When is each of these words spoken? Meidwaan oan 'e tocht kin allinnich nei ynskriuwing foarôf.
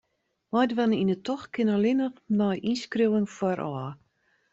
Meidwaan 0.53 0.95
oan 0.95 1.11
'e 1.13 1.17
tocht 1.27 1.49
kin 1.55 1.71
allinnich 1.75 2.17
nei 2.39 2.57
ynskriuwing 2.69 3.29
foarôf. 3.35 3.93